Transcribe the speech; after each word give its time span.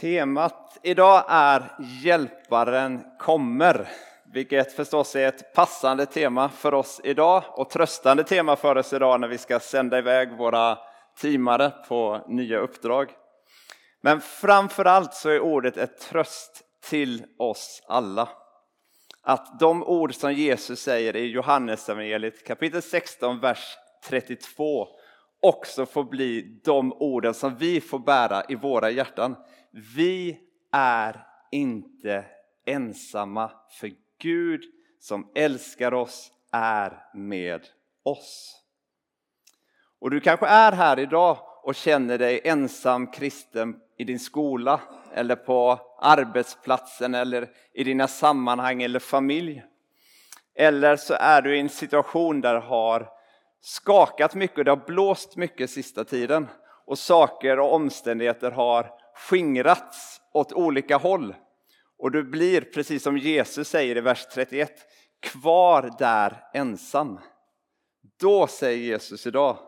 Temat 0.00 0.78
idag 0.82 1.24
är 1.28 1.76
Hjälparen 2.02 3.04
kommer, 3.18 3.88
vilket 4.32 4.72
förstås 4.72 5.16
är 5.16 5.28
ett 5.28 5.54
passande 5.54 6.06
tema 6.06 6.48
för 6.48 6.74
oss 6.74 7.00
idag 7.04 7.42
och 7.48 7.70
tröstande 7.70 8.24
tema 8.24 8.56
för 8.56 8.78
oss 8.78 8.92
idag 8.92 9.20
när 9.20 9.28
vi 9.28 9.38
ska 9.38 9.60
sända 9.60 9.98
iväg 9.98 10.36
våra 10.36 10.78
teamare 11.20 11.72
på 11.88 12.24
nya 12.28 12.58
uppdrag. 12.58 13.10
Men 14.00 14.20
framför 14.20 14.84
allt 14.84 15.14
så 15.14 15.28
är 15.28 15.40
ordet 15.40 15.76
ett 15.76 16.00
tröst 16.00 16.62
till 16.84 17.24
oss 17.38 17.82
alla. 17.88 18.28
Att 19.22 19.60
de 19.60 19.82
ord 19.82 20.14
som 20.14 20.32
Jesus 20.32 20.80
säger 20.80 21.16
i 21.16 21.26
Johannesevangeliet 21.26 22.46
kapitel 22.46 22.82
16, 22.82 23.40
vers 23.40 23.76
32 24.08 24.88
också 25.42 25.86
får 25.86 26.04
bli 26.04 26.60
de 26.64 26.92
orden 26.92 27.34
som 27.34 27.56
vi 27.56 27.80
får 27.80 27.98
bära 27.98 28.42
i 28.48 28.54
våra 28.54 28.90
hjärtan. 28.90 29.36
Vi 29.70 30.38
är 30.72 31.26
inte 31.50 32.24
ensamma, 32.66 33.50
för 33.80 33.90
Gud 34.18 34.62
som 35.00 35.30
älskar 35.34 35.94
oss 35.94 36.32
är 36.52 37.04
med 37.14 37.66
oss. 38.02 38.56
Och 39.98 40.10
du 40.10 40.20
kanske 40.20 40.46
är 40.46 40.72
här 40.72 40.98
idag 40.98 41.38
och 41.62 41.74
känner 41.74 42.18
dig 42.18 42.40
ensam 42.44 43.06
kristen 43.06 43.80
i 43.96 44.04
din 44.04 44.18
skola 44.18 44.80
eller 45.14 45.36
på 45.36 45.80
arbetsplatsen 46.00 47.14
eller 47.14 47.48
i 47.72 47.84
dina 47.84 48.08
sammanhang 48.08 48.82
eller 48.82 48.98
familj. 48.98 49.62
Eller 50.54 50.96
så 50.96 51.14
är 51.14 51.42
du 51.42 51.56
i 51.56 51.60
en 51.60 51.68
situation 51.68 52.40
där 52.40 52.54
det 52.54 52.60
har 52.60 53.08
skakat 53.60 54.34
mycket 54.34 54.58
och 54.58 54.64
det 54.64 54.70
har 54.70 54.86
blåst 54.86 55.36
mycket 55.36 55.70
sista 55.70 56.04
tiden 56.04 56.48
och 56.86 56.98
saker 56.98 57.58
och 57.58 57.74
omständigheter 57.74 58.50
har 58.50 58.99
skingrats 59.28 60.20
åt 60.32 60.52
olika 60.52 60.96
håll. 60.96 61.34
Och 61.98 62.10
du 62.10 62.22
blir, 62.22 62.60
precis 62.60 63.02
som 63.02 63.18
Jesus 63.18 63.68
säger 63.68 63.96
i 63.96 64.00
vers 64.00 64.26
31, 64.32 64.72
kvar 65.20 65.90
där 65.98 66.44
ensam. 66.54 67.18
Då 68.20 68.46
säger 68.46 68.78
Jesus 68.78 69.26
idag, 69.26 69.58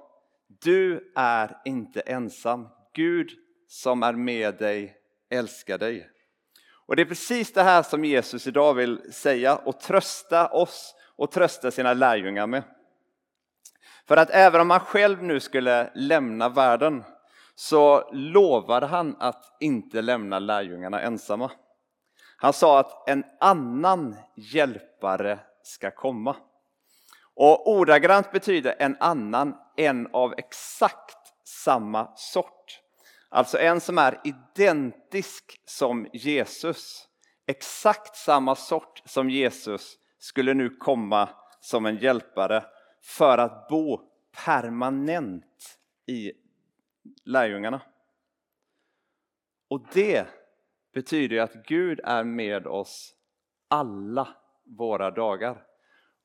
du 0.62 1.12
är 1.16 1.60
inte 1.64 2.00
ensam. 2.00 2.68
Gud 2.94 3.30
som 3.68 4.02
är 4.02 4.12
med 4.12 4.58
dig 4.58 4.96
älskar 5.30 5.78
dig. 5.78 6.08
Och 6.86 6.96
det 6.96 7.02
är 7.02 7.06
precis 7.06 7.52
det 7.52 7.62
här 7.62 7.82
som 7.82 8.04
Jesus 8.04 8.46
idag 8.46 8.74
vill 8.74 9.12
säga 9.12 9.56
och 9.56 9.80
trösta 9.80 10.48
oss 10.48 10.94
och 11.16 11.30
trösta 11.30 11.70
sina 11.70 11.92
lärjungar 11.92 12.46
med. 12.46 12.62
För 14.08 14.16
att 14.16 14.30
även 14.30 14.60
om 14.60 14.70
han 14.70 14.80
själv 14.80 15.22
nu 15.22 15.40
skulle 15.40 15.90
lämna 15.94 16.48
världen 16.48 17.04
så 17.54 18.10
lovade 18.12 18.86
han 18.86 19.16
att 19.18 19.56
inte 19.60 20.02
lämna 20.02 20.38
lärjungarna 20.38 21.00
ensamma. 21.00 21.50
Han 22.36 22.52
sa 22.52 22.78
att 22.78 23.08
en 23.08 23.24
annan 23.40 24.16
hjälpare 24.36 25.38
ska 25.62 25.90
komma. 25.90 26.36
Och 27.34 27.70
ordagrant 27.70 28.32
betyder 28.32 28.74
en 28.78 28.96
annan 29.00 29.54
en 29.76 30.08
av 30.12 30.34
exakt 30.36 31.18
samma 31.44 32.16
sort. 32.16 32.80
Alltså 33.28 33.58
en 33.58 33.80
som 33.80 33.98
är 33.98 34.20
identisk 34.24 35.60
som 35.64 36.06
Jesus. 36.12 37.08
Exakt 37.46 38.16
samma 38.16 38.54
sort 38.54 39.02
som 39.04 39.30
Jesus 39.30 39.98
skulle 40.18 40.54
nu 40.54 40.70
komma 40.70 41.28
som 41.60 41.86
en 41.86 41.96
hjälpare 41.96 42.64
för 43.02 43.38
att 43.38 43.68
bo 43.68 44.00
permanent 44.44 45.78
i 46.06 46.32
lärjungarna. 47.24 47.80
Och 49.68 49.86
det 49.92 50.26
betyder 50.94 51.40
att 51.40 51.66
Gud 51.66 52.00
är 52.04 52.24
med 52.24 52.66
oss 52.66 53.14
alla 53.68 54.28
våra 54.78 55.10
dagar. 55.10 55.66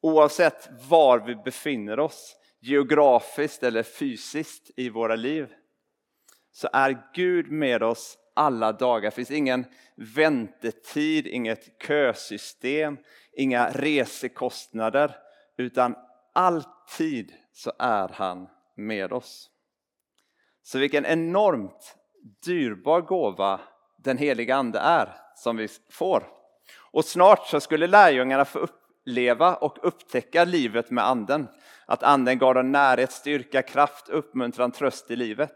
Oavsett 0.02 0.69
var 0.90 1.19
vi 1.19 1.36
befinner 1.36 2.00
oss, 2.00 2.36
geografiskt 2.59 3.63
eller 3.63 3.84
fysiskt 3.84 4.72
i 4.75 4.90
våra 4.90 5.16
liv, 5.16 5.53
så 6.52 6.69
är 6.74 7.07
Gud 7.13 7.52
med 7.52 7.84
oss 7.84 8.18
alla 8.34 8.72
dagar. 8.72 9.09
Det 9.09 9.16
finns 9.16 9.31
ingen 9.31 9.66
väntetid, 9.96 11.28
inget 11.28 11.84
kösystem, 11.84 12.97
inga 13.34 13.69
resekostnader, 13.69 15.16
utan 15.57 15.96
alltid 16.34 17.34
så 17.52 17.72
är 17.80 18.07
han 18.07 18.47
med 18.75 19.13
oss. 19.13 19.52
Så 20.68 20.80
vilken 20.80 21.06
enormt 21.06 21.96
dyrbar 22.46 23.02
gåva 23.02 23.60
den 23.98 24.18
heliga 24.18 24.56
Ande 24.56 24.80
är 24.80 25.16
som 25.36 25.58
vi 25.58 25.68
får. 25.92 26.28
Och 26.92 27.06
snart 27.06 27.48
så 27.48 27.60
skulle 27.60 27.88
lärjungarna 27.88 28.46
få 28.46 28.60
uppleva 28.60 29.56
och 29.56 29.78
upptäcka 29.82 30.46
livet 30.46 30.92
med 30.92 31.08
Anden. 31.08 31.48
Att 31.86 32.04
Anden 32.04 32.38
gav 32.38 32.54
dem 32.54 32.72
närhet, 32.72 33.12
styrka, 33.12 33.62
kraft, 33.62 34.10
uppmuntran, 34.10 34.72
tröst 34.72 35.12
i 35.12 35.16
livet. 35.16 35.54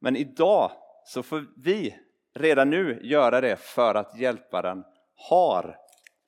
Men 0.00 0.16
idag 0.16 0.72
så 1.04 1.22
får 1.22 1.46
vi 1.56 1.96
redan 2.34 2.70
nu 2.70 3.00
göra 3.02 3.40
det 3.40 3.56
för 3.56 3.94
att 3.94 4.18
Hjälparen 4.18 4.84
har 5.28 5.76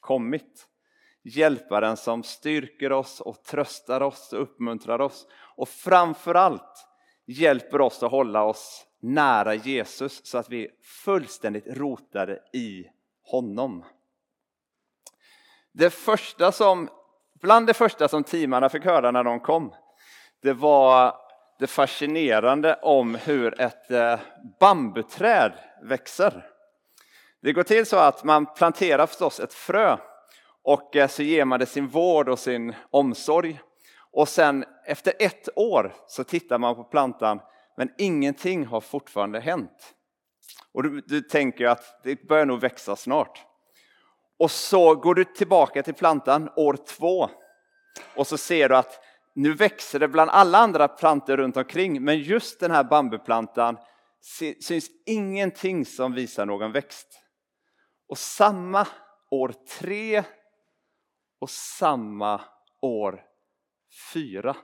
kommit. 0.00 0.66
Hjälparen 1.24 1.96
som 1.96 2.22
styrker 2.22 2.92
oss 2.92 3.20
och 3.20 3.44
tröstar 3.44 4.00
oss 4.00 4.32
och 4.32 4.42
uppmuntrar 4.42 5.00
oss 5.00 5.26
och 5.56 5.68
framför 5.68 6.34
allt 6.34 6.88
hjälper 7.26 7.80
oss 7.80 8.02
att 8.02 8.10
hålla 8.10 8.44
oss 8.44 8.86
nära 9.00 9.54
Jesus 9.54 10.26
så 10.26 10.38
att 10.38 10.50
vi 10.50 10.64
är 10.64 10.70
fullständigt 11.04 11.66
rotade 11.66 12.38
i 12.52 12.86
honom. 13.22 13.84
Det 15.72 15.90
första 15.90 16.52
som, 16.52 16.88
bland 17.40 17.66
det 17.66 17.74
första 17.74 18.08
som 18.08 18.24
teamarna 18.24 18.68
fick 18.68 18.84
höra 18.84 19.10
när 19.10 19.24
de 19.24 19.40
kom, 19.40 19.74
det 20.42 20.52
var 20.52 21.16
det 21.58 21.66
fascinerande 21.66 22.74
om 22.82 23.14
hur 23.14 23.60
ett 23.60 23.90
eh, 23.90 24.20
bambuträd 24.60 25.52
växer. 25.82 26.46
Det 27.40 27.52
går 27.52 27.62
till 27.62 27.86
så 27.86 27.96
att 27.96 28.24
man 28.24 28.46
planterar 28.46 29.06
förstås 29.06 29.40
ett 29.40 29.54
frö 29.54 29.96
och 30.62 30.96
eh, 30.96 31.08
så 31.08 31.22
ger 31.22 31.44
man 31.44 31.60
det 31.60 31.66
sin 31.66 31.88
vård 31.88 32.28
och 32.28 32.38
sin 32.38 32.74
omsorg. 32.90 33.60
Och 34.12 34.28
sen 34.28 34.64
efter 34.86 35.14
ett 35.18 35.48
år 35.56 35.94
så 36.06 36.24
tittar 36.24 36.58
man 36.58 36.74
på 36.74 36.84
plantan 36.84 37.40
men 37.76 37.90
ingenting 37.98 38.66
har 38.66 38.80
fortfarande 38.80 39.40
hänt. 39.40 39.94
Och 40.72 40.82
du, 40.82 41.00
du 41.00 41.20
tänker 41.20 41.66
att 41.66 42.00
det 42.02 42.28
börjar 42.28 42.46
nog 42.46 42.60
växa 42.60 42.96
snart. 42.96 43.46
Och 44.38 44.50
så 44.50 44.94
går 44.94 45.14
du 45.14 45.24
tillbaka 45.24 45.82
till 45.82 45.94
plantan 45.94 46.50
år 46.56 46.76
två 46.86 47.30
och 48.16 48.26
så 48.26 48.38
ser 48.38 48.68
du 48.68 48.76
att 48.76 49.04
nu 49.34 49.54
växer 49.54 49.98
det 49.98 50.08
bland 50.08 50.30
alla 50.30 50.58
andra 50.58 50.88
plantor 50.88 51.36
runt 51.36 51.56
omkring 51.56 52.04
men 52.04 52.18
just 52.18 52.60
den 52.60 52.70
här 52.70 52.84
bambuplantan 52.84 53.78
syns 54.60 54.90
ingenting 55.06 55.86
som 55.86 56.12
visar 56.12 56.46
någon 56.46 56.72
växt. 56.72 57.22
Och 58.08 58.18
samma 58.18 58.86
år 59.30 59.54
tre 59.80 60.24
och 61.40 61.50
samma 61.50 62.40
år 62.82 63.31
fyra. 64.12 64.56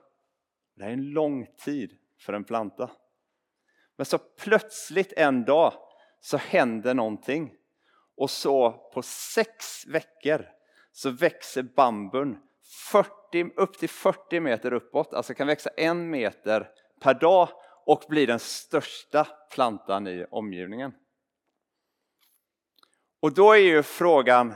Det 0.74 0.84
är 0.84 0.90
en 0.90 1.10
lång 1.10 1.46
tid 1.46 1.98
för 2.18 2.32
en 2.32 2.44
planta. 2.44 2.90
Men 3.96 4.06
så 4.06 4.18
plötsligt 4.18 5.12
en 5.12 5.44
dag 5.44 5.72
så 6.20 6.36
händer 6.36 6.94
någonting 6.94 7.54
och 8.16 8.30
så 8.30 8.70
på 8.94 9.02
sex 9.02 9.86
veckor 9.86 10.48
så 10.92 11.10
växer 11.10 11.62
bambun 11.62 12.38
40, 12.90 13.50
upp 13.56 13.78
till 13.78 13.88
40 13.88 14.40
meter 14.40 14.72
uppåt, 14.72 15.14
alltså 15.14 15.34
kan 15.34 15.46
växa 15.46 15.70
en 15.76 16.10
meter 16.10 16.70
per 17.00 17.14
dag 17.14 17.48
och 17.86 18.04
blir 18.08 18.26
den 18.26 18.38
största 18.38 19.24
plantan 19.50 20.06
i 20.06 20.26
omgivningen. 20.30 20.92
Och 23.20 23.34
då 23.34 23.52
är 23.52 23.58
ju 23.58 23.82
frågan, 23.82 24.54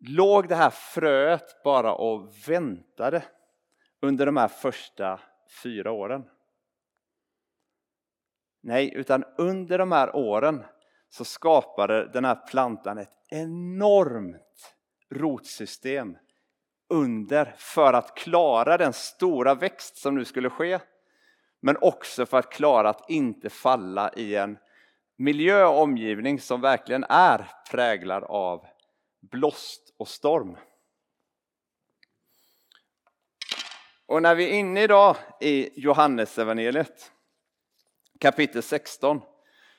låg 0.00 0.48
det 0.48 0.54
här 0.54 0.70
fröet 0.70 1.62
bara 1.64 1.94
och 1.94 2.32
väntade 2.48 3.22
under 4.02 4.26
de 4.26 4.36
här 4.36 4.48
första 4.48 5.20
fyra 5.62 5.92
åren? 5.92 6.24
Nej, 8.62 8.92
utan 8.94 9.24
under 9.38 9.78
de 9.78 9.92
här 9.92 10.16
åren 10.16 10.64
så 11.08 11.24
skapade 11.24 12.08
den 12.12 12.24
här 12.24 12.46
plantan 12.46 12.98
ett 12.98 13.12
enormt 13.30 14.74
rotsystem 15.10 16.16
under 16.88 17.54
för 17.56 17.92
att 17.92 18.16
klara 18.16 18.76
den 18.76 18.92
stora 18.92 19.54
växt 19.54 19.96
som 19.96 20.14
nu 20.14 20.24
skulle 20.24 20.50
ske. 20.50 20.78
Men 21.60 21.76
också 21.80 22.26
för 22.26 22.38
att 22.38 22.52
klara 22.52 22.88
att 22.88 23.10
inte 23.10 23.50
falla 23.50 24.12
i 24.12 24.34
en 24.36 24.58
miljö 25.16 25.64
och 25.64 25.82
omgivning 25.82 26.40
som 26.40 26.60
verkligen 26.60 27.04
är 27.08 27.48
präglad 27.70 28.24
av 28.24 28.66
blåst 29.20 29.94
och 29.98 30.08
storm. 30.08 30.56
Och 34.12 34.22
när 34.22 34.34
vi 34.34 34.44
är 34.44 34.58
inne 34.58 34.82
idag 34.82 35.16
i 35.40 35.80
Johannesevangeliet 35.80 37.12
kapitel 38.20 38.62
16 38.62 39.20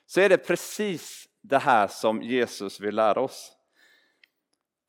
så 0.06 0.22
är 0.22 0.30
det 0.30 0.38
precis 0.38 1.28
det 1.42 1.58
här 1.58 1.88
som 1.88 2.22
Jesus 2.22 2.80
vill 2.80 2.96
lära 2.96 3.22
oss. 3.22 3.52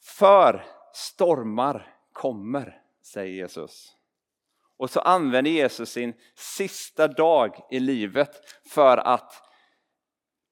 För 0.03 0.65
stormar 0.93 1.97
kommer, 2.13 2.83
säger 3.03 3.35
Jesus. 3.35 3.97
Och 4.77 4.91
så 4.91 5.01
använder 5.01 5.51
Jesus 5.51 5.91
sin 5.91 6.15
sista 6.35 7.09
dag 7.09 7.67
i 7.71 7.81
livet 7.81 8.31
för 8.69 8.97
att 8.97 9.43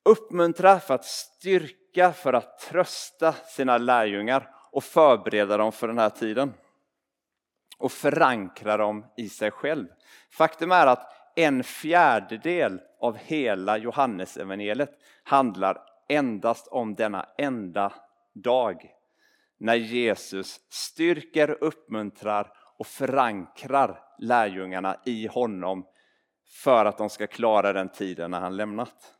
uppmuntra, 0.04 0.80
för 0.80 0.94
att 0.94 1.04
styrka, 1.04 2.12
för 2.12 2.32
att 2.32 2.58
trösta 2.58 3.32
sina 3.32 3.78
lärjungar 3.78 4.54
och 4.72 4.84
förbereda 4.84 5.56
dem 5.56 5.72
för 5.72 5.88
den 5.88 5.98
här 5.98 6.10
tiden. 6.10 6.54
Och 7.82 7.92
förankra 7.92 8.76
dem 8.76 9.06
i 9.16 9.28
sig 9.28 9.50
själv. 9.50 9.86
Faktum 10.30 10.72
är 10.72 10.86
att 10.86 11.12
en 11.36 11.64
fjärdedel 11.64 12.80
av 13.00 13.16
hela 13.16 13.78
Johannesevangeliet 13.78 14.90
handlar 15.22 15.78
endast 16.08 16.68
om 16.68 16.94
denna 16.94 17.26
enda 17.38 17.92
dag 18.34 18.90
när 19.58 19.74
Jesus 19.74 20.60
styrker, 20.68 21.56
uppmuntrar 21.60 22.52
och 22.78 22.86
förankrar 22.86 24.02
lärjungarna 24.18 24.96
i 25.04 25.26
honom 25.26 25.86
för 26.64 26.84
att 26.84 26.98
de 26.98 27.10
ska 27.10 27.26
klara 27.26 27.72
den 27.72 27.88
tiden 27.88 28.30
när 28.30 28.40
han 28.40 28.56
lämnat. 28.56 29.14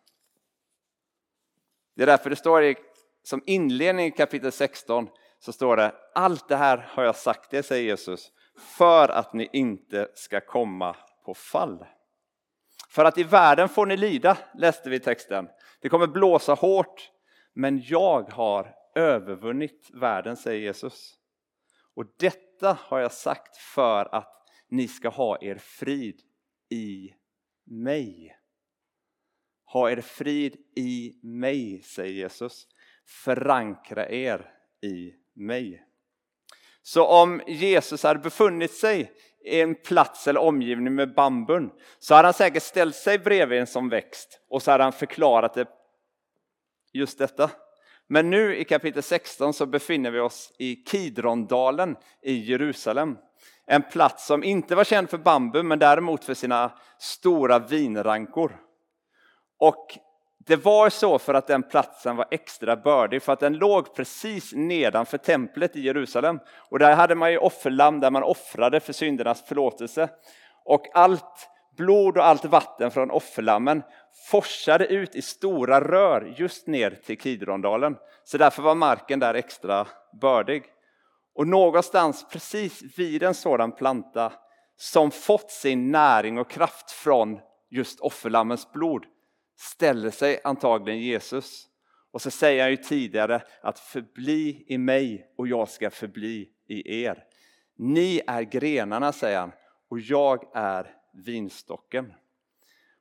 Det 1.97 2.03
är 2.03 2.07
därför 2.07 2.31
det 2.31 2.37
står 2.37 2.65
i, 2.65 2.77
som 3.23 3.43
inledning 3.47 4.07
i 4.07 4.11
kapitel 4.11 4.53
16 4.53 5.09
så 5.39 5.53
står 5.53 5.77
det 5.77 5.95
allt 6.15 6.49
det 6.49 6.57
här 6.57 6.79
har 6.79 7.05
jag 7.05 7.17
sagt 7.17 7.51
det, 7.51 7.63
säger 7.63 7.85
Jesus, 7.85 8.33
för 8.59 9.09
att 9.09 9.33
ni 9.33 9.49
inte 9.53 10.09
ska 10.15 10.41
komma 10.41 10.97
på 11.25 11.35
fall. 11.35 11.87
För 12.89 13.05
att 13.05 13.19
i 13.19 13.23
världen 13.23 13.69
får 13.69 13.87
ni 13.87 13.97
lida, 13.97 14.39
läste 14.55 14.91
vi 14.91 15.01
texten. 15.01 15.49
Det 15.81 15.89
kommer 15.89 16.07
blåsa 16.07 16.55
hårt, 16.55 17.11
men 17.53 17.83
jag 17.85 18.31
har 18.31 18.75
övervunnit 18.95 19.91
världen, 19.93 20.37
säger 20.37 20.61
Jesus. 20.61 21.15
Och 21.95 22.05
detta 22.19 22.79
har 22.81 22.99
jag 22.99 23.13
sagt 23.13 23.57
för 23.57 24.15
att 24.15 24.49
ni 24.69 24.89
ska 24.89 25.09
ha 25.09 25.39
er 25.43 25.57
frid 25.57 26.21
i 26.71 27.15
mig. 27.65 28.37
Ha 29.65 29.91
er 29.91 30.01
frid 30.01 30.57
i 30.77 31.21
mig, 31.23 31.83
säger 31.83 32.13
Jesus. 32.13 32.67
Förankra 33.25 34.09
er 34.09 34.55
i 34.83 35.15
mig. 35.35 35.87
Så 36.83 37.07
om 37.07 37.43
Jesus 37.47 38.03
hade 38.03 38.21
befunnit 38.21 38.73
sig 38.73 39.13
i 39.45 39.61
en 39.61 39.75
plats 39.75 40.29
eller 40.29 40.41
omgivning 40.41 40.95
med 40.95 41.15
bambun 41.15 41.71
så 41.99 42.15
hade 42.15 42.27
han 42.27 42.35
säkert 42.35 42.63
ställt 42.63 42.97
sig 42.97 43.19
bredvid 43.19 43.61
en 43.61 43.67
som 43.67 43.89
växt 43.89 44.41
och 44.51 44.63
så 44.63 44.71
hade 44.71 44.85
han 44.85 44.93
förklarat 44.93 45.55
det, 45.55 45.67
just 46.93 47.19
detta. 47.19 47.51
Men 48.09 48.31
nu 48.31 48.57
i 48.57 48.65
kapitel 48.65 49.03
16 49.03 49.55
så 49.55 49.67
befinner 49.67 50.11
vi 50.11 50.21
oss 50.21 50.53
i 50.59 50.77
Kidrondalen 50.77 51.97
i 52.23 52.33
Jerusalem. 52.33 53.19
En 53.67 53.83
plats 53.83 54.27
som 54.27 54.45
inte 54.45 54.75
var 54.75 54.85
känd 54.85 55.11
för 55.11 55.19
bambu 55.19 55.63
men 55.63 55.79
däremot 55.79 56.25
för 56.25 56.35
sina 56.35 56.73
stora 56.99 57.59
vinrankor. 57.59 58.57
Och 59.59 59.99
det 60.47 60.57
var 60.57 60.91
så 60.91 61.19
för 61.19 61.35
att 61.35 61.47
den 61.47 61.63
platsen 61.63 62.17
var 62.17 62.27
extra 62.31 62.77
bördig, 62.77 63.23
för 63.23 63.33
att 63.33 63.41
den 63.41 63.53
låg 63.53 63.95
precis 63.95 64.53
nedanför 64.53 65.19
templet 65.19 65.77
i 65.77 65.81
Jerusalem. 65.81 66.41
Och 66.69 66.79
där 66.79 66.95
hade 66.95 67.15
man 67.15 67.33
ju 67.33 67.39
offerlamm 67.39 68.01
där 68.01 68.11
man 68.11 68.23
offrade 68.23 68.81
för 68.81 68.93
syndernas 68.93 69.43
förlåtelse. 69.43 70.09
Och 70.65 70.87
allt 70.95 71.49
blod 71.77 72.17
och 72.17 72.27
allt 72.27 72.45
vatten 72.45 72.91
från 72.91 73.11
offerlammen 73.11 73.83
forsade 74.31 74.87
ut 74.87 75.15
i 75.15 75.23
stora 75.23 75.81
rör 75.81 76.35
just 76.37 76.67
ner 76.67 76.91
till 76.91 77.19
Kidrondalen. 77.19 77.97
Så 78.25 78.39
därför 78.39 78.63
var 78.63 78.75
marken 78.75 79.19
där 79.19 79.35
extra 79.35 79.87
bördig. 80.21 80.65
Och 81.35 81.47
någonstans 81.47 82.27
precis 82.33 82.99
vid 82.99 83.23
en 83.23 83.35
sådan 83.35 83.73
planta 83.73 84.33
som 84.77 85.11
fått 85.11 85.51
sin 85.51 85.91
näring 85.91 86.39
och 86.39 86.51
kraft 86.51 86.91
från 86.91 87.39
just 87.71 88.01
offerlammens 88.01 88.73
blod 88.73 89.05
ställer 89.57 90.11
sig 90.11 90.41
antagligen 90.45 91.01
Jesus. 91.01 91.69
Och 92.11 92.23
så 92.23 92.31
säger 92.31 92.63
han 92.63 92.71
ju 92.71 92.77
tidigare 92.77 93.43
att 93.61 93.79
förbli 93.79 94.65
i 94.69 94.79
mig 94.79 95.33
och 95.37 95.49
jag 95.49 95.69
ska 95.69 95.91
förbli 95.91 96.49
i 96.67 97.03
er. 97.05 97.25
Ni 97.77 98.21
är 98.27 98.43
grenarna, 98.43 99.13
säger 99.13 99.41
han, 99.41 99.53
och 99.89 100.01
jag 100.01 100.51
är 100.55 100.95
vinstocken. 101.13 102.13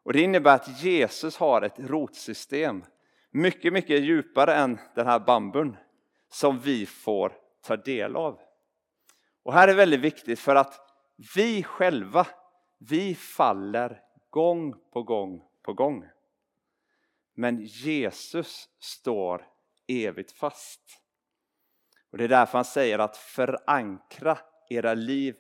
Och 0.04 0.14
Det 0.14 0.22
innebär 0.22 0.56
att 0.56 0.84
Jesus 0.84 1.38
har 1.38 1.62
ett 1.62 1.80
rotsystem 1.80 2.84
mycket, 3.32 3.74
mycket 3.74 4.04
djupare 4.04 4.56
än 4.56 4.80
den 4.96 5.08
här 5.08 5.20
bambun 5.20 5.78
som 6.30 6.60
vi 6.60 6.86
får 6.86 7.34
ta 7.62 7.78
del 7.78 8.16
av. 8.16 8.40
Och 9.44 9.54
här 9.54 9.68
är 9.68 9.74
väldigt 9.74 10.00
viktigt 10.00 10.40
för 10.40 10.56
att 10.56 10.80
vi 11.36 11.64
själva, 11.64 12.28
vi 12.78 13.16
faller 13.16 14.02
gång 14.30 14.74
på 14.94 15.04
gång 15.04 15.42
på 15.64 15.74
gång. 15.74 16.06
Men 17.42 17.62
Jesus 17.62 18.70
står 18.80 19.46
evigt 19.88 20.32
fast. 20.32 20.82
Och 22.12 22.18
Det 22.18 22.24
är 22.24 22.28
därför 22.28 22.58
han 22.58 22.66
säger 22.66 23.00
att 23.00 23.18
förankra 23.18 24.38
era 24.70 24.94
liv 24.94 25.36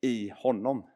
i 0.00 0.32
honom. 0.36 0.90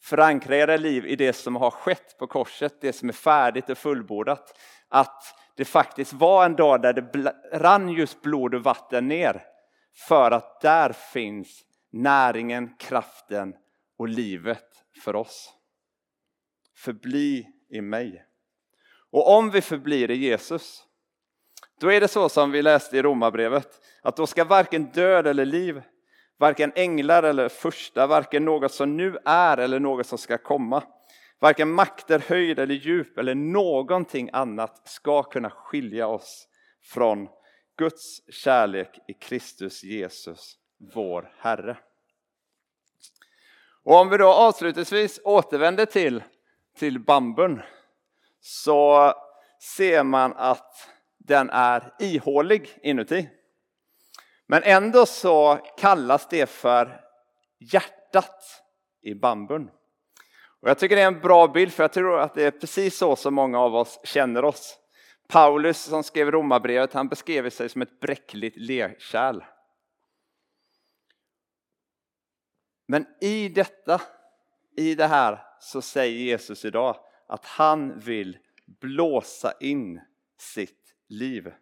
Förankra 0.00 0.56
era 0.56 0.76
liv 0.76 1.06
i 1.06 1.16
det 1.16 1.32
som 1.32 1.56
har 1.56 1.70
skett 1.70 2.18
på 2.18 2.26
korset, 2.26 2.80
det 2.80 2.92
som 2.92 3.08
är 3.08 3.12
färdigt 3.12 3.70
och 3.70 3.78
fullbordat. 3.78 4.58
Att 4.88 5.22
det 5.56 5.64
faktiskt 5.64 6.12
var 6.12 6.44
en 6.44 6.56
dag 6.56 6.82
där 6.82 6.92
det 6.92 7.34
rann 7.52 7.88
just 7.88 8.22
blod 8.22 8.54
och 8.54 8.64
vatten 8.64 9.08
ner. 9.08 9.42
För 10.08 10.30
att 10.30 10.60
där 10.60 10.92
finns 10.92 11.64
näringen, 11.90 12.76
kraften 12.78 13.54
och 13.98 14.08
livet 14.08 14.84
för 15.04 15.16
oss. 15.16 15.54
Förbli 16.76 17.46
i 17.70 17.80
mig. 17.80 18.31
Och 19.12 19.36
om 19.36 19.50
vi 19.50 19.60
förblir 19.60 20.10
i 20.10 20.16
Jesus, 20.16 20.84
då 21.80 21.92
är 21.92 22.00
det 22.00 22.08
så 22.08 22.28
som 22.28 22.50
vi 22.50 22.62
läste 22.62 22.96
i 22.96 23.02
Romarbrevet, 23.02 23.80
att 24.02 24.16
då 24.16 24.26
ska 24.26 24.44
varken 24.44 24.84
död 24.84 25.26
eller 25.26 25.44
liv, 25.44 25.82
varken 26.38 26.72
änglar 26.74 27.22
eller 27.22 27.48
första, 27.48 28.06
varken 28.06 28.44
något 28.44 28.72
som 28.72 28.96
nu 28.96 29.18
är 29.24 29.58
eller 29.58 29.80
något 29.80 30.06
som 30.06 30.18
ska 30.18 30.38
komma, 30.38 30.82
varken 31.40 31.70
makter, 31.70 32.18
höjd 32.18 32.58
eller 32.58 32.74
djup 32.74 33.18
eller 33.18 33.34
någonting 33.34 34.30
annat 34.32 34.88
ska 34.88 35.22
kunna 35.22 35.50
skilja 35.50 36.06
oss 36.06 36.48
från 36.84 37.28
Guds 37.78 38.32
kärlek 38.34 38.98
i 39.08 39.14
Kristus 39.14 39.84
Jesus, 39.84 40.56
vår 40.94 41.32
Herre. 41.38 41.78
Och 43.84 44.00
om 44.00 44.08
vi 44.08 44.16
då 44.16 44.28
avslutningsvis 44.28 45.20
återvänder 45.24 45.86
till, 45.86 46.22
till 46.78 47.00
bambun 47.00 47.62
så 48.42 49.12
ser 49.76 50.02
man 50.02 50.32
att 50.36 50.88
den 51.18 51.50
är 51.50 51.94
ihålig 51.98 52.78
inuti. 52.82 53.28
Men 54.46 54.62
ändå 54.62 55.06
så 55.06 55.58
kallas 55.78 56.28
det 56.28 56.50
för 56.50 57.00
hjärtat 57.72 58.62
i 59.02 59.14
bambun. 59.14 59.70
Och 60.60 60.68
jag 60.68 60.78
tycker 60.78 60.96
det 60.96 61.02
är 61.02 61.06
en 61.06 61.20
bra 61.20 61.48
bild 61.48 61.72
för 61.72 61.82
jag 61.82 61.92
tror 61.92 62.20
att 62.20 62.34
det 62.34 62.44
är 62.44 62.50
precis 62.50 62.98
så 62.98 63.16
som 63.16 63.34
många 63.34 63.58
av 63.58 63.74
oss 63.74 64.00
känner 64.04 64.44
oss. 64.44 64.78
Paulus 65.28 65.82
som 65.82 66.02
skrev 66.02 66.30
Romarbrevet, 66.30 66.92
han 66.92 67.08
beskrev 67.08 67.50
sig 67.50 67.68
som 67.68 67.82
ett 67.82 68.00
bräckligt 68.00 68.56
lerkärl. 68.56 69.44
Men 72.86 73.06
i 73.20 73.48
detta, 73.48 74.00
i 74.76 74.94
det 74.94 75.06
här, 75.06 75.42
så 75.60 75.82
säger 75.82 76.18
Jesus 76.18 76.64
idag 76.64 76.96
att 77.26 77.46
han 77.46 77.98
vill 77.98 78.38
blåsa 78.66 79.52
in 79.60 80.00
sitt 80.38 80.94
liv. 81.08 81.52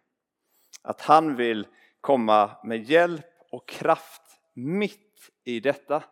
Att 0.81 1.01
han 1.01 1.35
vill 1.35 1.67
komma 2.01 2.51
med 2.63 2.83
hjälp 2.83 3.25
och 3.51 3.67
kraft 3.69 4.21
mitt 4.53 5.31
i 5.43 5.59
detta. 5.59 6.03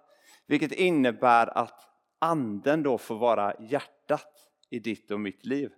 Vilket 0.46 0.72
innebär 0.72 1.58
att 1.58 1.88
anden 2.20 2.84
då 2.84 2.98
får 2.98 3.18
vara 3.18 3.54
hjärtat 3.60 4.50
i 4.70 4.80
ditt 4.80 5.12
och 5.12 5.20
mitt 5.20 5.46
liv. 5.46 5.72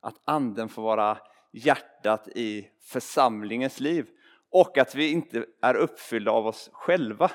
Att 0.00 0.20
anden 0.24 0.68
får 0.68 0.82
vara 0.82 1.18
hjärtat 1.52 2.28
i 2.28 2.70
församlingens 2.80 3.80
liv. 3.80 4.08
Och 4.50 4.78
att 4.78 4.94
vi 4.94 5.10
inte 5.10 5.46
är 5.60 5.74
uppfyllda 5.74 6.30
av 6.30 6.46
oss 6.46 6.70
själva. 6.72 7.30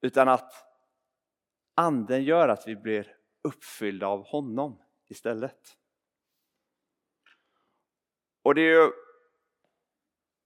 Utan 0.00 0.28
att 0.28 0.52
anden 1.74 2.24
gör 2.24 2.48
att 2.48 2.68
vi 2.68 2.76
blir 2.76 3.14
uppfyllda 3.42 4.06
av 4.06 4.26
honom 4.26 4.78
istället. 5.08 5.76
Och 8.42 8.54
det 8.54 8.60
ju, 8.60 8.90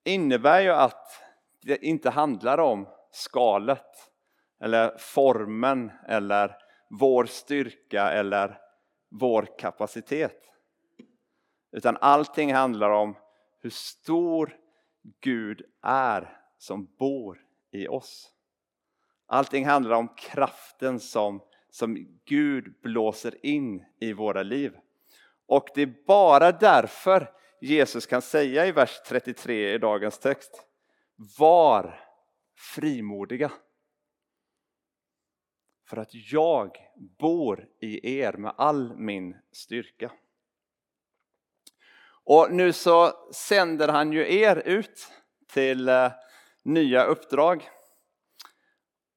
innebär 0.04 0.60
ju 0.60 0.70
att 0.70 1.22
det 1.62 1.84
inte 1.84 2.10
handlar 2.10 2.58
om 2.58 2.88
skalet 3.10 4.10
eller 4.60 4.98
formen 4.98 5.92
eller 6.08 6.56
vår 6.90 7.24
styrka 7.24 8.10
eller 8.10 8.60
vår 9.08 9.58
kapacitet. 9.58 10.52
Utan 11.72 11.96
allting 12.00 12.54
handlar 12.54 12.90
om 12.90 13.16
hur 13.60 13.70
stor 13.70 14.56
Gud 15.20 15.62
är 15.82 16.38
som 16.58 16.94
bor 16.98 17.44
i 17.70 17.88
oss. 17.88 18.32
Allting 19.26 19.66
handlar 19.66 19.96
om 19.96 20.08
kraften 20.08 21.00
som, 21.00 21.40
som 21.72 22.18
Gud 22.24 22.80
blåser 22.82 23.46
in 23.46 23.84
i 24.00 24.12
våra 24.12 24.42
liv. 24.42 24.76
Och 25.46 25.68
det 25.74 25.82
är 25.82 25.94
bara 26.06 26.52
därför 26.52 27.32
Jesus 27.60 28.06
kan 28.06 28.22
säga 28.22 28.66
i 28.66 28.72
vers 28.72 29.00
33 29.06 29.74
i 29.74 29.78
dagens 29.78 30.18
text 30.18 30.66
Var 31.38 32.00
frimodiga. 32.74 33.52
För 35.88 35.96
att 35.96 36.32
jag 36.32 36.76
bor 37.18 37.68
i 37.80 38.18
er 38.18 38.32
med 38.32 38.54
all 38.56 38.96
min 38.96 39.36
styrka. 39.52 40.12
Och 42.24 42.52
nu 42.52 42.72
så 42.72 43.12
sänder 43.32 43.88
han 43.88 44.12
ju 44.12 44.34
er 44.40 44.56
ut 44.56 45.08
till 45.52 45.88
eh, 45.88 46.12
nya 46.62 47.04
uppdrag. 47.04 47.70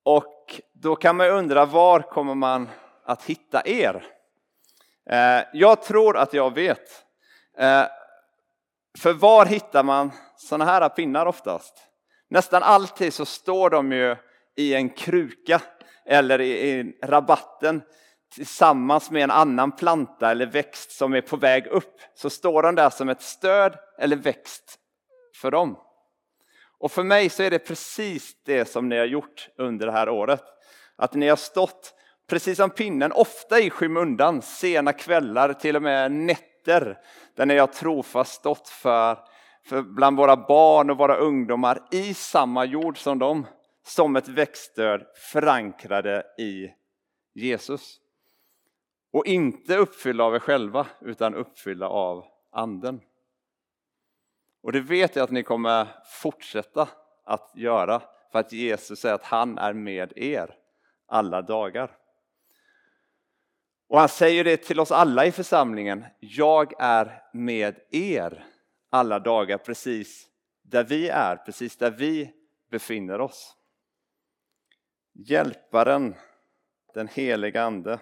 Och 0.04 0.35
då 0.74 0.96
kan 0.96 1.16
man 1.16 1.30
undra 1.30 1.66
var 1.66 2.00
kommer 2.00 2.36
man 2.36 2.70
att 3.06 3.24
hitta 3.24 3.62
er? 3.66 4.06
Eh, 5.10 5.44
jag 5.54 5.84
tror 5.84 6.18
att 6.18 6.34
jag 6.34 6.54
vet. 6.54 7.06
Eh, 7.58 7.84
för 8.98 9.14
var 9.14 9.46
hittar 9.46 9.84
man 9.84 10.12
sådana 10.38 10.66
här 10.66 10.90
pinnar 10.90 11.26
oftast? 11.26 11.74
Nästan 12.30 12.64
alltid 12.64 13.14
så 13.14 13.26
står 13.26 13.70
de 13.70 13.92
ju 13.92 14.16
i 14.56 14.74
en 14.74 14.90
kruka 14.90 15.62
eller 16.06 16.42
i 16.42 16.98
rabatten 17.04 17.82
tillsammans 18.36 19.12
med 19.12 19.24
en 19.24 19.32
annan 19.32 19.72
planta 19.72 20.32
eller 20.32 20.46
växt 20.46 20.92
som 20.92 21.14
är 21.14 21.22
på 21.22 21.38
väg 21.38 21.68
upp. 21.68 22.02
Så 22.16 22.30
står 22.30 22.64
de 22.64 22.76
där 22.76 22.90
som 22.90 23.10
ett 23.10 23.22
stöd 23.22 23.76
eller 24.00 24.16
växt 24.16 24.80
för 25.42 25.52
dem. 25.52 25.78
Och 26.78 26.92
för 26.92 27.04
mig 27.04 27.30
så 27.30 27.44
är 27.44 27.50
det 27.50 27.60
precis 27.60 28.36
det 28.46 28.66
som 28.66 28.90
ni 28.90 28.98
har 28.98 29.06
gjort 29.06 29.50
under 29.58 29.86
det 29.86 29.92
här 29.92 30.10
året. 30.10 30.44
Att 30.96 31.14
ni 31.14 31.28
har 31.28 31.36
stått, 31.36 31.94
precis 32.28 32.58
som 32.58 32.70
pinnen, 32.70 33.12
ofta 33.12 33.60
i 33.60 33.70
skymundan, 33.70 34.42
sena 34.42 34.94
kvällar, 34.94 35.54
till 35.54 35.76
och 35.76 35.82
med 35.82 36.12
nätter, 36.12 36.98
där 37.36 37.46
ni 37.46 37.58
har 37.58 37.68
trofast 37.68 38.34
stått 38.34 38.70
för, 38.70 39.18
för 39.66 39.82
bland 39.82 40.18
våra 40.18 40.38
barn 40.38 40.90
och 40.90 40.98
våra 40.98 41.16
ungdomar 41.16 41.88
i 41.92 42.14
samma 42.14 42.66
jord 42.66 42.98
som 42.98 43.20
dem, 43.20 43.46
som 43.84 44.16
ett 44.16 44.28
växtstöd 44.28 45.02
förankrade 45.32 46.24
i 46.38 46.70
Jesus. 47.34 48.00
Och 49.14 49.26
inte 49.26 49.78
uppfyllda 49.78 50.24
av 50.24 50.36
er 50.36 50.40
själva, 50.40 50.88
utan 51.02 51.36
uppfyllda 51.36 51.88
av 51.88 52.26
Anden. 52.52 53.02
Och 54.66 54.72
det 54.72 54.82
vet 54.82 55.16
jag 55.16 55.24
att 55.24 55.32
ni 55.32 55.44
kommer 55.44 55.88
fortsätta 56.06 56.90
att 57.24 57.52
göra 57.56 58.02
för 58.32 58.40
att 58.40 58.52
Jesus 58.52 59.00
säger 59.00 59.16
att 59.16 59.24
han 59.24 59.58
är 59.58 59.74
med 59.74 60.14
er 60.16 60.58
alla 61.06 61.42
dagar. 61.42 61.98
Och 63.88 64.00
han 64.00 64.10
säger 64.10 64.44
det 64.44 64.58
till 64.58 64.80
oss 64.80 64.92
alla 64.92 65.26
i 65.26 65.32
församlingen. 65.32 66.06
Jag 66.20 66.74
är 66.80 67.24
med 67.34 67.80
er 67.92 68.46
alla 68.90 69.20
dagar 69.20 69.58
precis 69.58 70.28
där 70.62 70.84
vi 70.84 71.10
är, 71.10 71.36
precis 71.36 71.78
där 71.78 71.92
vi 71.92 72.34
befinner 72.72 73.22
oss. 73.22 73.56
Hjälparen, 75.14 76.16
den 76.94 77.08
heliga 77.08 77.64
Ande, 77.64 78.00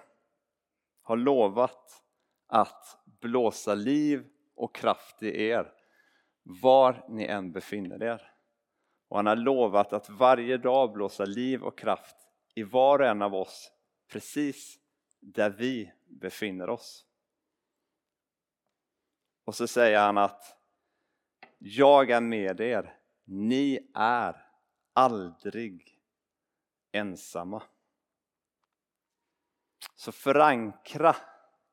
har 1.01 1.17
lovat 1.17 2.03
att 2.47 2.97
blåsa 3.21 3.75
liv 3.75 4.25
och 4.55 4.75
kraft 4.75 5.23
i 5.23 5.43
er 5.43 5.73
var 6.43 7.05
ni 7.09 7.25
än 7.25 7.51
befinner 7.51 8.03
er. 8.03 8.31
Och 9.07 9.17
han 9.17 9.25
har 9.25 9.35
lovat 9.35 9.93
att 9.93 10.09
varje 10.09 10.57
dag 10.57 10.93
blåsa 10.93 11.25
liv 11.25 11.63
och 11.63 11.77
kraft 11.77 12.15
i 12.55 12.63
var 12.63 12.99
och 12.99 13.07
en 13.07 13.21
av 13.21 13.35
oss 13.35 13.71
precis 14.07 14.79
där 15.19 15.49
vi 15.49 15.91
befinner 16.05 16.69
oss. 16.69 17.05
Och 19.45 19.55
så 19.55 19.67
säger 19.67 19.99
han 19.99 20.17
att 20.17 20.57
jag 21.57 22.09
är 22.09 22.21
med 22.21 22.61
er, 22.61 22.99
ni 23.23 23.91
är 23.95 24.47
aldrig 24.93 25.99
ensamma. 26.91 27.63
Så 29.95 30.11
förankra 30.11 31.15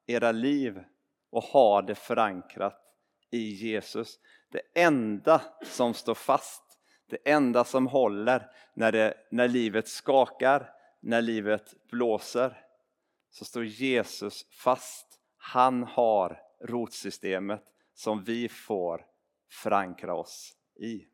era 0.07 0.33
liv 0.33 0.85
och 1.31 1.43
ha 1.43 1.83
det 1.83 1.95
förankrat 1.95 2.97
i 3.31 3.39
Jesus. 3.39 4.21
Det 4.51 4.63
enda 4.75 5.43
som 5.63 5.95
står 5.95 6.15
fast, 6.15 6.63
det 7.11 7.31
enda 7.31 7.65
som 7.65 7.87
håller 7.87 8.51
när, 8.75 8.93
det, 8.93 9.15
när 9.31 9.49
livet 9.49 9.89
skakar, 9.89 10.71
när 11.01 11.23
livet 11.23 11.75
blåser, 11.91 12.65
så 13.31 13.45
står 13.45 13.65
Jesus 13.65 14.47
fast. 14.51 15.07
Han 15.37 15.83
har 15.83 16.41
rotsystemet 16.65 17.65
som 17.95 18.25
vi 18.25 18.49
får 18.49 19.07
förankra 19.63 20.15
oss 20.15 20.53
i. 20.81 21.07